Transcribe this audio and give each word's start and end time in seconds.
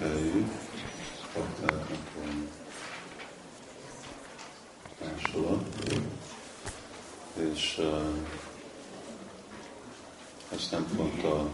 ünnepelni, 0.00 0.50
baktáknak 1.34 2.10
van 2.16 2.48
másolat, 5.00 5.92
és 7.52 7.80
ez 10.52 10.68
nem 10.70 10.86
pont 10.96 11.24
a 11.24 11.50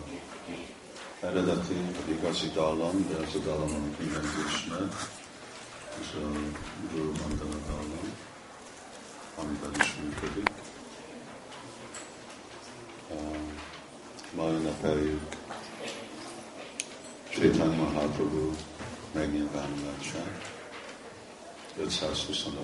eredeti, 1.21 1.75
vagy 1.75 2.17
igazi 2.17 2.51
dallam, 2.55 3.07
de 3.09 3.17
ez 3.17 3.35
a 3.35 3.39
dallam, 3.39 3.75
amit 3.75 3.99
mindenki 3.99 4.41
ismer, 4.55 4.89
és 6.01 6.13
a 6.15 6.31
Guru 6.93 7.13
Mandala 7.13 7.61
dallam, 7.67 8.13
amivel 9.37 9.71
is 9.79 9.95
működik. 10.03 10.51
Ma 14.35 14.49
ünnepeljük 14.49 15.36
Chaitanya 17.37 17.77
Mahaprabhu 17.77 18.53
megnyilvánulását. 19.13 20.53
525 21.79 22.63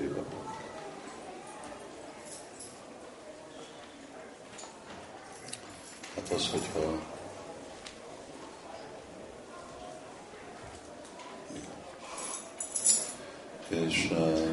éve 0.00 0.14
volt. 0.14 0.54
Hát 6.14 6.30
az, 6.30 6.50
hogyha 6.50 7.14
és 13.68 14.08
uh, 14.10 14.48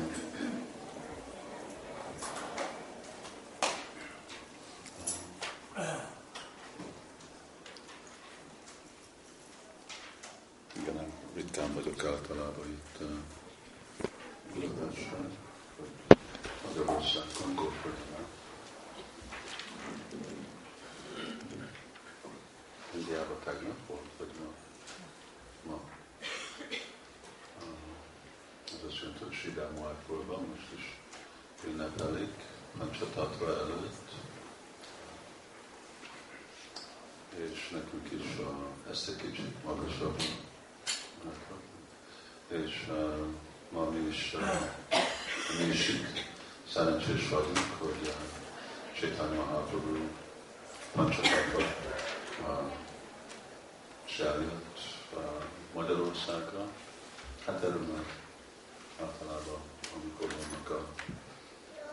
igen, 10.75 11.13
ritkán 11.35 11.73
vagyok 11.73 12.05
általában 12.05 12.67
itt 12.67 13.01
uh, 13.01 13.07
Budapesten, 14.53 15.37
Magyarországon, 16.67 17.55
Góföldben. 17.55 18.25
Indiában 22.95 23.37
tegnap 23.43 23.87
volt, 23.87 24.09
vagy 24.17 24.31
ma? 24.39 24.51
Ma. 25.71 25.79
Uh, 27.59 27.67
ez 28.65 28.79
azt 28.87 28.99
jelenti, 29.01 29.23
hogy 29.23 29.33
Sidámoájkorban 29.33 30.45
most 30.49 30.67
is 30.77 30.99
ünnepelik, 31.99 32.33
Pancsatatva 32.77 33.59
előtt. 33.59 34.11
És 37.35 37.69
nekünk 37.69 38.11
is 38.11 38.37
a, 38.37 38.89
ezt 38.89 39.09
egy 39.09 39.15
kicsit 39.15 39.63
magasabb 39.63 40.21
és 42.53 42.87
uh, 42.89 43.25
ma 43.69 43.89
mi 43.89 44.07
is, 44.07 44.33
uh, 44.33 44.41
mi 45.59 45.73
is 45.73 45.87
itt 45.89 46.25
szerencsés 46.71 47.29
vagyunk, 47.29 47.77
hogy 47.77 48.01
uh, 48.01 48.13
Chaitanya 48.99 49.35
Mahaprabhu 49.35 49.97
Pancsatatva 50.91 51.59
uh, 52.47 52.71
és 54.05 54.19
eljött 54.19 54.79
uh, 55.13 55.21
Magyarországra. 55.73 56.67
Hát 57.45 57.63
örülnek 57.63 58.19
általában, 59.01 59.61
amikor 59.95 60.27
vannak 60.27 60.69
a 60.69 60.85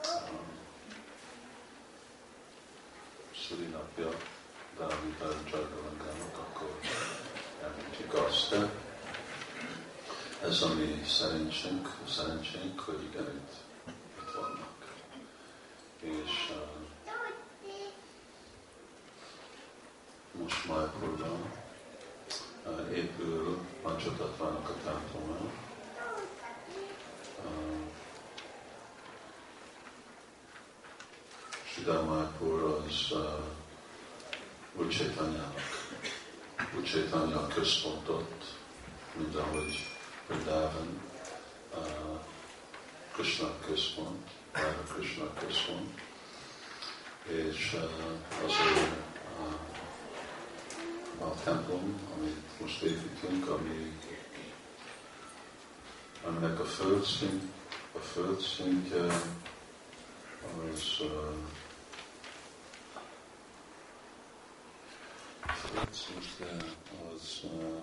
uh, 0.05 0.41
szülinapja, 3.51 4.09
a 4.79 5.49
Csargalangának, 5.51 6.39
akkor 6.39 6.79
elmondjuk 7.63 8.15
azt, 8.15 8.55
ez 10.43 10.63
a 10.63 10.75
mi 10.75 11.03
szerencsénk, 11.07 11.89
szerencsénk, 12.09 12.81
hogy 12.81 13.03
igen, 13.03 13.27
itt, 13.27 13.53
itt 14.19 14.35
vannak. 14.35 14.95
És 16.01 16.51
uh, 16.51 16.69
most 20.41 20.69
Májkorban 20.69 21.53
uh, 22.67 22.97
épül 22.97 23.59
Pancsatatvának 23.83 24.69
a 24.69 24.75
temploma. 24.85 25.51
Uh, 27.45 27.81
Siddharmápur 31.75 32.60
az 32.91 33.13
uh, 33.13 34.83
Ucsétanya 36.79 37.47
központot, 37.47 38.55
mint 39.17 39.37
ahogy 39.37 39.89
Vrindavan, 40.27 41.01
uh, 41.77 42.19
Krishna 43.13 43.59
központ, 43.67 44.31
Rára 44.53 44.83
Krishna 44.95 45.33
központ, 45.33 46.01
és 47.27 47.73
uh, 47.75 48.45
azért 48.45 48.97
uh, 51.19 51.27
a 51.27 51.35
templom, 51.45 52.01
amit 52.19 52.61
most 52.61 52.83
építünk, 52.83 53.49
ami, 53.49 53.99
aminek 56.27 56.61
a 56.61 56.65
földszint, 56.65 57.43
a 57.93 57.99
földszintje 57.99 59.05
az 60.73 61.01
uh, 61.01 61.35
földszintje 65.91 66.57
az 67.13 67.41
uh, 67.43 67.81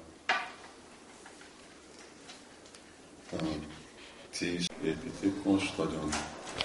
tíz 4.29 4.67
építik 4.83 5.43
most, 5.43 5.77
nagyon 5.77 6.09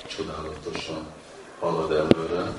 csodálatosan 0.07 1.13
halad 1.59 1.93
előre. 1.93 2.53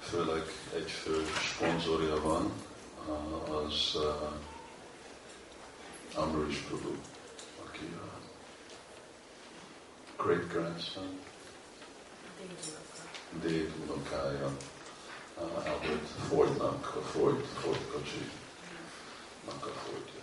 Főleg 0.00 0.42
egy 0.74 0.90
fő 0.90 1.24
sponzorja 1.24 2.20
van, 2.20 2.52
az 3.50 3.96
Amrish 6.14 6.66
Prabhu, 6.66 6.94
aki 7.64 7.94
a 7.94 8.20
great 10.22 10.48
grandson, 10.48 11.20
Dév 13.42 13.72
unokája, 13.84 14.50
Albert 15.36 16.08
Fordnak, 16.28 16.96
a 16.96 17.00
Ford, 17.00 17.44
Ford 17.60 17.80
kocsi 17.92 18.30
akafoltja. 19.44 20.22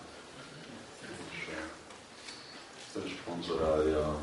És 1.29 1.47
ő 2.95 3.11
szponzorálja 3.21 4.21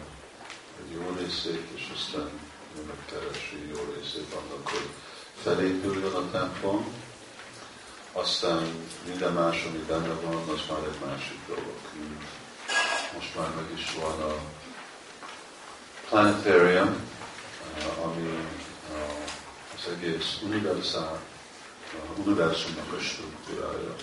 egy 0.79 0.93
jó 0.93 1.17
részét, 1.19 1.69
és 1.75 1.93
aztán 1.95 2.31
megkeresi 2.87 3.69
jó 3.69 3.95
részét 3.95 4.33
annak, 4.33 4.69
hogy 4.69 4.89
felépüljön 5.43 6.15
a 6.15 6.31
templom, 6.31 6.95
aztán 8.13 8.89
minden 9.07 9.33
más, 9.33 9.65
ami 9.65 9.79
benne 9.79 10.15
van, 10.15 10.35
az 10.35 10.61
már 10.71 10.83
egy 10.83 11.09
másik 11.09 11.39
dolog. 11.47 11.79
Most 13.15 13.37
már 13.37 13.51
meg 13.55 13.79
is 13.79 13.95
van 13.95 14.21
a 14.21 14.35
planetarium, 16.09 17.12
ami 18.05 18.49
az 19.77 19.93
egész 19.97 20.39
univerzumnak 22.17 22.93
a 22.97 23.01
struktúrája. 23.01 23.95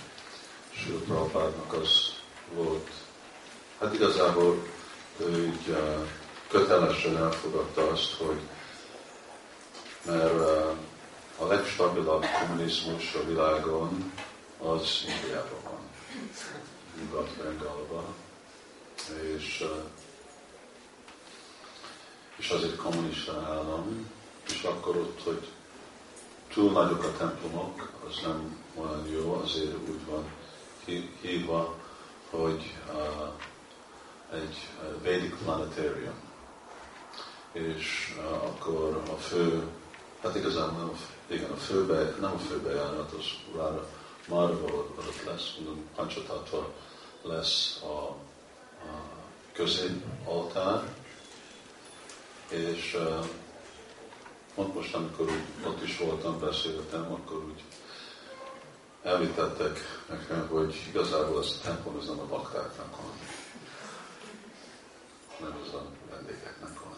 Sőt, 0.72 1.04
Prabhupádnak 1.04 1.74
az 1.74 2.14
volt, 2.54 2.90
hát 3.80 3.94
igazából 3.94 4.66
ő 5.18 5.46
így 5.46 5.78
kötelesen 6.48 7.18
elfogadta 7.18 7.88
azt, 7.88 8.14
hogy 8.14 8.40
mert 10.06 10.34
a 11.38 11.46
legstabilabb 11.48 12.26
kommunizmus 12.40 13.14
a 13.14 13.26
világon 13.26 14.14
az 14.58 15.04
Indiában 15.08 15.60
van, 15.64 15.90
Nyugat-Bengalban, 17.00 18.06
és, 19.38 19.64
és 22.40 22.50
az 22.50 22.64
egy 22.64 22.76
kommunista 22.76 23.32
állam, 23.48 24.12
és 24.48 24.64
akkor 24.64 24.96
ott, 24.96 25.24
hogy 25.24 25.48
túl 26.54 26.72
nagyok 26.72 27.04
a 27.04 27.18
templomok, 27.18 27.92
az 28.08 28.20
nem 28.24 28.64
olyan 28.76 29.08
jó, 29.08 29.34
azért 29.34 29.76
úgy 29.88 30.06
van 30.06 30.24
hívva, 31.22 31.76
hogy 32.30 32.76
uh, 32.94 34.40
egy 34.40 34.68
Vedic 35.04 35.34
Planetarium. 35.44 36.14
És 37.52 38.16
uh, 38.18 38.44
akkor 38.44 39.02
a 39.12 39.16
fő, 39.16 39.64
hát 40.22 40.36
igazából 40.36 40.80
nem, 40.80 40.92
igen, 41.28 41.52
a 41.52 41.56
főbe, 41.56 42.16
nem 42.20 42.34
a 42.34 42.38
főbejárat, 42.38 43.12
az 43.12 43.26
már, 43.56 43.84
már 44.28 44.52
ott 44.52 45.24
lesz, 45.26 45.56
mondom, 45.58 45.90
Pancsatatva 45.96 46.74
lesz 47.22 47.82
a, 47.84 47.88
a 47.88 48.16
középaltár, 49.54 50.84
és 52.50 52.98
uh, 52.98 53.26
most, 54.74 54.96
amikor 54.96 55.26
úgy, 55.26 55.66
ott 55.68 55.84
is 55.84 55.98
voltam, 55.98 56.40
beszéltem, 56.40 57.12
akkor 57.12 57.44
úgy 57.44 57.64
említettek 59.04 59.80
nekem, 60.10 60.48
hogy 60.48 60.76
igazából 60.90 61.44
ez 61.44 61.56
a 61.60 61.64
templom 61.64 61.98
ez 62.00 62.06
nem 62.06 62.20
a 62.20 62.26
baktáknak 62.26 62.96
van, 63.02 63.12
nem 65.40 65.60
az 65.66 65.74
a 65.74 65.86
vendégeknek 66.10 66.80
van. 66.84 66.98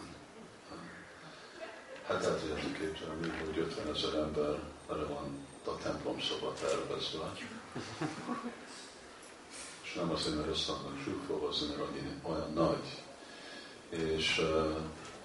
Hát 2.06 2.24
el 2.24 2.40
tudjátok 2.40 2.72
képzelni, 2.72 3.28
hogy 3.44 3.58
50 3.58 3.94
ezer 3.94 4.14
ember 4.14 4.62
erre 4.90 5.04
van 5.04 5.46
a 5.64 5.76
templom 5.82 6.20
szoba 6.20 6.52
tervezve. 6.52 7.32
És 9.82 9.94
nem 9.94 10.10
azért, 10.10 10.36
mert 10.36 10.48
össze 10.48 10.72
vannak 10.72 10.98
zsúfolva, 11.04 11.48
azért, 11.48 11.76
mert 11.76 11.90
olyan 12.22 12.52
nagy. 12.52 13.02
És, 13.88 14.40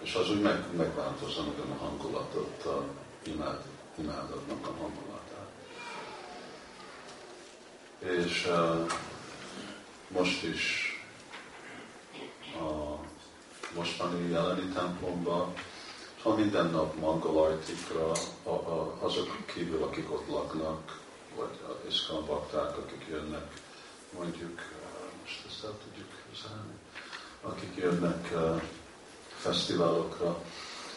és 0.03 0.13
az 0.15 0.29
úgy 0.29 0.41
meg, 0.41 0.75
megváltozza 0.75 1.41
a 1.41 1.83
hangulatot, 1.83 2.65
a 2.65 2.83
imád, 3.23 3.61
imádatnak 3.95 4.67
a 4.67 4.71
hangulatát. 4.81 5.51
És 7.99 8.47
uh, 8.47 8.91
most 10.07 10.43
is 10.43 10.91
a 12.53 12.99
mostani 13.75 14.29
jeleni 14.29 14.71
templomban, 14.73 15.53
ha 16.21 16.35
minden 16.35 16.69
nap 16.69 16.99
mangalartikra, 16.99 18.11
azok 18.99 19.37
kívül, 19.45 19.83
akik 19.83 20.11
ott 20.11 20.27
laknak, 20.27 21.01
vagy 21.35 21.59
iszkan 21.89 22.25
bakták, 22.25 22.77
akik 22.77 23.05
jönnek, 23.09 23.53
mondjuk, 24.17 24.61
most 25.21 25.45
ezt 25.47 25.63
el 25.63 25.77
tudjuk 25.83 26.07
üzenni, 26.31 26.75
akik 27.41 27.75
jönnek 27.75 28.33
fesztiválokra, 29.47 30.43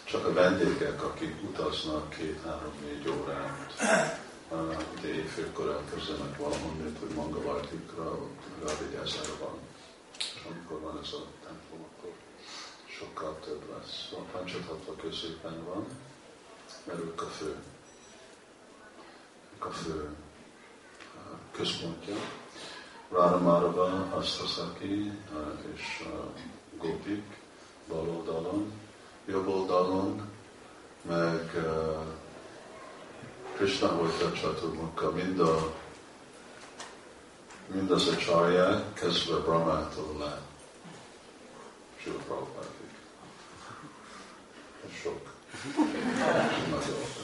csak 0.05 0.27
a 0.27 0.33
vendégek, 0.33 1.05
akik 1.05 1.43
utaznak 1.43 2.09
két-három-négy 2.09 3.09
órát, 3.09 3.73
de 5.01 5.09
éjfélkor 5.09 5.71
elkezdenek 5.71 6.37
valahonnét, 6.37 6.99
hogy 6.99 7.15
Ravid 8.63 8.95
ezer 9.05 9.31
van. 9.41 9.59
És 10.19 10.43
amikor 10.51 10.81
van 10.81 11.01
ez 11.03 11.13
a 11.13 11.23
templom, 11.45 11.87
akkor 11.91 12.13
sokkal 12.87 13.39
több 13.45 13.63
lesz. 13.77 14.09
A 14.13 14.21
Pancsathatva 14.33 14.95
középen 15.03 15.65
van, 15.65 15.87
mert 16.85 16.99
ők 16.99 17.23
a 17.23 17.27
fő, 17.27 17.57
ők 19.55 19.65
a 19.65 19.71
fő 19.71 20.17
központja. 21.53 22.15
Ráramarava, 23.11 24.09
Asztaszaki 24.15 25.13
és 25.75 26.05
Gopik 26.79 27.39
bal 27.91 28.09
oldalon, 28.09 28.73
jobb 29.27 29.49
oldalon, 29.49 30.29
meg 31.03 31.51
uh, 31.55 32.05
Krishna 33.55 33.97
volt 33.97 34.23
a 34.23 34.33
csaturmunka, 34.33 35.11
mind, 35.11 35.41
a, 35.41 35.73
mind 37.67 37.91
az 37.91 38.09
a 38.09 38.17
csarják, 38.17 38.93
kezdve 38.93 39.37
Brahmától 39.37 40.19
le. 40.19 40.41
Sőt, 41.97 42.23
Prabhupádig. 42.25 42.91
Sok. 45.03 45.35
Nagyon. 46.71 47.19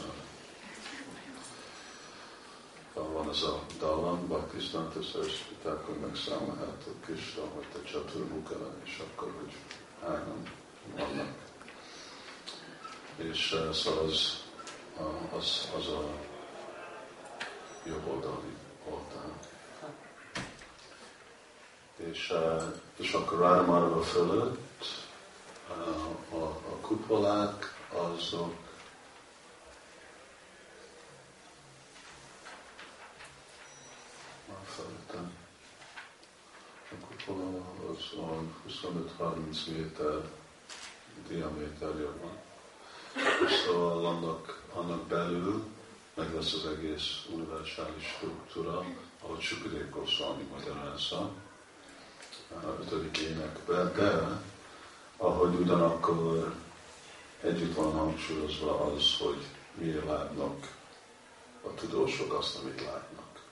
Van 3.13 3.29
az 3.29 3.43
a 3.43 3.63
dalam, 3.79 4.27
Bhaktisztánta 4.27 5.03
Sarasvitákon 5.03 5.97
megszámolhatok 5.97 7.01
Krishna, 7.01 7.43
hogy 7.55 7.67
a 7.75 7.89
csaturmuka, 7.89 8.75
és 8.85 9.03
akkor, 9.07 9.33
hogy 9.41 9.53
vannak. 10.97 11.35
És 13.17 13.53
uh, 13.53 13.71
szóval 13.71 14.05
az, 14.05 14.45
az, 15.37 15.69
az 15.77 15.89
a 15.89 16.11
jobb 17.85 18.07
oldali 18.07 18.57
oldal. 18.85 19.39
És, 21.97 22.31
uh, 22.31 22.63
és 22.97 23.13
akkor 23.13 23.39
Rámarva 23.39 24.03
fölött 24.03 24.85
uh, 25.69 26.43
a, 26.43 26.47
a 26.47 26.77
kupolák 26.81 27.75
azok 27.93 28.65
az 37.29 37.76
van 38.17 38.55
25-30 39.19 39.67
méter 39.67 40.31
diaméterje 41.29 42.07
van. 42.21 42.39
Szóval 43.65 44.07
annak, 44.07 44.63
annak 44.75 45.07
belül 45.07 45.65
meg 46.15 46.35
lesz 46.35 46.53
az 46.53 46.67
egész 46.67 47.27
universális 47.33 48.05
struktúra, 48.05 48.85
ahogy 49.23 49.41
Sukadev 49.41 49.91
Goswami 49.91 50.43
magyarázza, 50.53 51.31
ötödik 52.81 53.19
énekben, 53.19 53.93
de 53.95 54.41
ahogy 55.17 55.55
ugyanakkor 55.55 56.55
együtt 57.41 57.75
van 57.75 57.93
hangsúlyozva 57.93 58.81
az, 58.81 59.17
hogy 59.19 59.47
miért 59.75 60.05
látnak 60.05 60.75
a 61.63 61.75
tudósok 61.75 62.33
azt, 62.33 62.59
amit 62.59 62.83
látnak, 62.85 63.45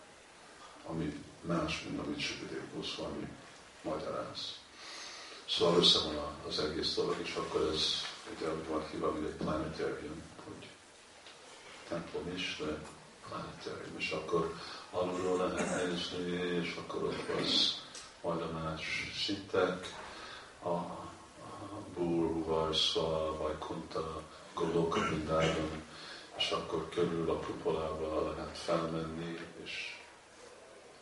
ami 0.87 1.23
más, 1.40 1.85
mint 1.88 2.00
amit 2.06 2.20
Sukadev 2.20 2.62
Goswami 2.75 3.29
magyaráz. 3.85 4.59
Szóval 5.49 5.79
össze 5.79 5.99
van 5.99 6.35
az 6.49 6.59
egész 6.59 6.95
dolog, 6.95 7.17
és 7.23 7.35
akkor 7.35 7.71
ez 7.75 7.83
ugye 8.37 8.53
úgy 8.53 8.67
van 8.69 8.89
hívva, 8.91 9.13
hogy 9.13 9.25
egy 9.25 9.37
planetarium, 9.37 10.23
hogy 10.45 10.69
templom 11.89 12.33
is, 12.35 12.57
de 12.59 12.79
planetarium, 13.29 13.97
és 13.99 14.11
akkor 14.11 14.55
alulról 14.91 15.37
lehet 15.37 15.87
nézni, 15.87 16.31
és 16.63 16.77
akkor 16.77 17.03
ott 17.03 17.29
az 17.41 17.83
majd 18.23 18.53
más 18.53 19.13
szintek, 19.25 19.95
a, 20.63 20.69
a 20.69 21.09
Búr, 21.95 22.45
Varsza, 22.45 23.37
Vajkunta, 23.39 24.23
Goloka, 24.55 25.01
Mindában, 25.11 25.83
és 26.37 26.51
akkor 26.51 26.89
körül 26.89 27.31
a 27.31 27.39
kupolába 27.39 28.33
lehet 28.37 28.59
felmenni, 28.59 29.39
és 29.65 29.99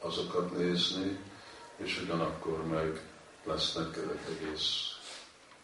azokat 0.00 0.56
nézni, 0.56 1.18
és 1.76 2.00
ugyanakkor 2.02 2.66
meg 2.66 3.00
lesznek 3.44 3.98
egész 4.28 4.96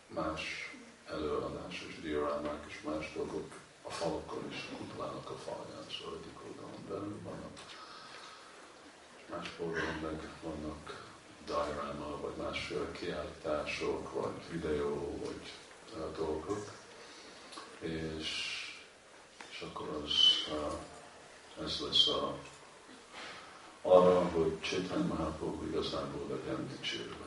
más 0.07 0.73
előadás 1.11 1.85
és 1.89 2.01
diorámák 2.01 2.65
és 2.69 2.81
más 2.83 3.13
dolgok 3.15 3.53
a 3.83 3.91
falokon 3.91 4.45
is, 4.51 4.69
a 4.73 4.77
kuplának 4.77 5.31
a 5.31 5.37
falján, 5.37 5.87
szóval 5.91 6.19
egyik 6.23 6.39
oldalon 6.47 6.85
belül 6.89 7.21
vannak, 7.23 7.59
és 9.17 9.23
más 9.31 9.51
oldalon 9.59 9.99
meg 10.03 10.29
vannak 10.43 11.07
dioráma, 11.47 12.21
vagy 12.21 12.37
másféle 12.37 12.93
kiállítások, 12.93 14.13
vagy 14.13 14.51
videó, 14.51 15.19
vagy 15.25 15.53
dolgok, 16.17 16.73
és, 17.81 18.29
és 19.51 19.61
akkor 19.61 19.89
az, 20.05 20.13
ez 21.65 21.81
lesz 21.81 22.09
a 22.09 22.35
arra, 23.89 24.29
hogy 24.35 24.61
Csétán 24.61 25.07
Mahaprabhu 25.07 25.67
igazából 25.67 26.27
legyen 26.29 26.69
dicsérve. 26.69 27.27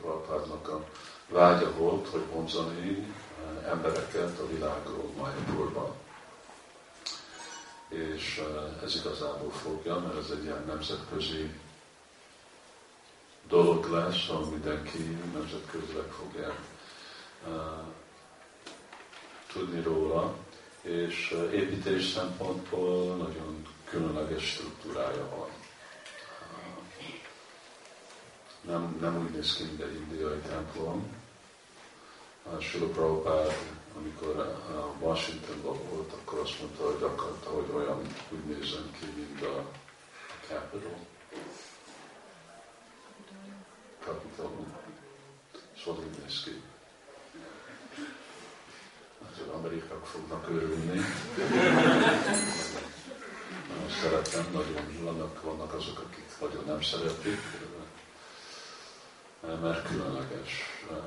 Prabhupádnak 0.00 0.68
a 0.68 0.84
vágya 1.28 1.72
volt, 1.76 2.08
hogy 2.08 2.22
vonzani 2.32 2.88
eh, 2.88 3.70
embereket 3.70 4.38
a 4.38 4.46
világról 4.46 5.10
Majapurban. 5.16 5.92
És 7.88 8.38
eh, 8.38 8.82
ez 8.82 8.94
igazából 8.94 9.50
fogja, 9.50 9.98
mert 9.98 10.18
ez 10.18 10.30
egy 10.30 10.44
ilyen 10.44 10.64
nemzetközi 10.66 11.50
dolog 13.48 13.90
lesz, 13.90 14.28
ahol 14.28 14.46
mindenki 14.46 15.18
nemzetközileg 15.32 16.10
fogja 16.10 16.54
uh, 17.46 17.52
tudni 19.52 19.82
róla, 19.82 20.34
és 20.82 21.36
építés 21.52 22.06
szempontból 22.06 23.16
nagyon 23.16 23.66
különleges 23.84 24.44
struktúrája 24.44 25.28
van 25.36 25.48
nem, 28.66 28.96
nem 29.00 29.22
úgy 29.22 29.30
néz 29.30 29.56
ki, 29.56 29.64
mint 29.64 29.80
egy 29.80 29.94
indiai 29.94 30.38
templom. 30.38 31.22
Sula 32.60 32.86
Prabhupád, 32.86 33.52
amikor 33.96 34.60
Washingtonban 35.00 35.78
volt, 35.90 36.12
akkor 36.12 36.38
azt 36.38 36.60
mondta, 36.60 36.84
hogy 36.84 37.02
akarta, 37.02 37.50
hogy 37.50 37.70
olyan 37.74 38.00
úgy 38.30 38.44
nézzen 38.44 38.90
ki, 38.98 39.06
mint 39.16 39.42
a, 39.42 39.64
Capitol. 40.48 40.98
Capitol. 44.04 44.50
Szóval 45.84 46.04
úgy 46.04 46.18
néz 46.22 46.42
ki. 46.44 46.62
Hát, 49.22 49.32
az 49.32 49.54
amerikák 49.54 50.04
fognak 50.04 50.48
örülni. 50.48 51.00
Nagyon 53.68 53.90
szeretem, 54.02 54.46
nagyon 54.52 54.98
vannak, 55.02 55.42
vannak 55.42 55.74
azok, 55.74 55.98
akik 55.98 56.24
nagyon 56.40 56.64
nem 56.66 56.82
szeretik, 56.82 57.38
mert 59.62 59.88
különleges, 59.88 60.50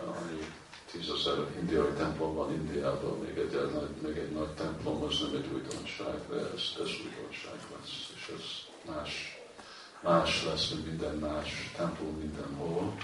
ami 0.05 0.53
tízezer 0.91 1.37
indiai 1.59 1.91
templom 1.97 2.35
van 2.35 2.53
Indiában, 2.53 3.19
még 3.19 3.37
egy, 3.37 3.53
egy, 3.53 3.71
nagy, 3.71 3.89
még 4.01 4.17
egy 4.17 4.31
nagy 4.31 4.53
templom, 4.53 5.03
az 5.03 5.19
nem 5.19 5.41
egy 5.41 5.49
újdonság, 5.53 6.19
de 6.29 6.35
ez, 6.35 6.63
ez 6.83 6.89
újdonság 7.05 7.59
lesz, 7.71 8.11
és 8.15 8.33
ez 8.37 8.43
más 8.93 9.37
más 9.99 10.43
lesz, 10.43 10.69
mint 10.69 10.85
minden 10.85 11.15
más 11.15 11.71
templom 11.75 12.15
mindenhol. 12.15 12.95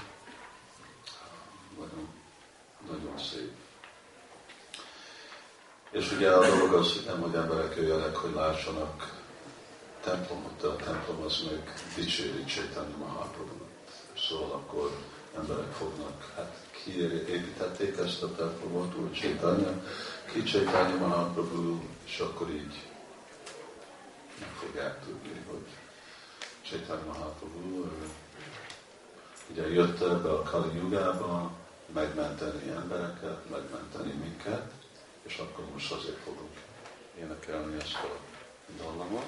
Nagyon, 1.77 2.07
nagyon 2.89 3.17
szép. 3.17 3.51
És 5.91 6.11
ugye 6.11 6.31
a 6.31 6.47
dolog 6.47 6.73
az, 6.73 6.93
hogy 6.93 7.05
nem, 7.05 7.21
hogy 7.21 7.35
emberek 7.35 7.75
jöjjenek, 7.75 8.15
hogy 8.15 8.33
lássanak 8.33 9.21
templomot, 10.01 10.61
de 10.61 10.67
a 10.67 10.75
templom 10.75 11.21
az 11.21 11.43
meg 11.51 11.73
dicséri 11.95 12.43
Csaitanya 12.45 12.97
Mahaprabhu. 12.97 13.65
Szóval 14.29 14.51
akkor 14.51 14.91
emberek 15.37 15.71
fognak, 15.71 16.31
hát 16.35 16.57
ki 16.71 17.01
építették 17.29 17.97
ezt 17.97 18.23
a 18.23 18.35
templomot, 18.35 18.95
úgy 18.95 19.13
Csaitanya, 19.13 19.83
ki 20.31 20.43
Csaitanya 20.43 20.95
Mahaprabhu, 20.95 21.79
és 22.05 22.19
akkor 22.19 22.49
így 22.49 22.87
meg 24.39 24.49
fogják 24.49 25.03
tudni, 25.05 25.43
hogy 25.49 25.67
Csaitanya 26.69 27.05
Mahaprabhu 27.05 27.85
ugye 29.49 29.67
jött 29.67 30.01
ebbe 30.01 30.29
a 30.29 30.41
Kali 30.41 30.77
Yugába, 30.77 31.51
megmenteni 31.93 32.69
embereket, 32.69 33.49
megmenteni 33.49 34.11
minket, 34.11 34.71
és 35.23 35.37
akkor 35.37 35.65
most 35.73 35.91
azért 35.91 36.17
fogunk 36.17 36.51
énekelni 37.19 37.75
ezt 37.81 37.93
a 37.93 38.17
dallamot. 38.83 39.25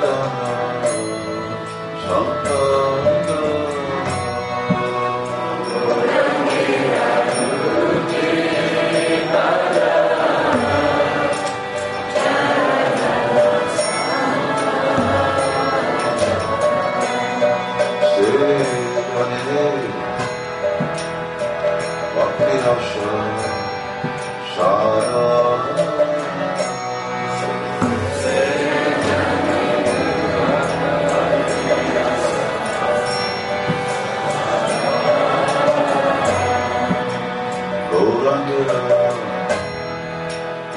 Shalom. 0.00 0.69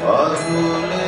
As 0.06 1.03